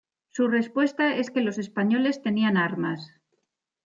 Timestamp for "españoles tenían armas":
1.59-3.13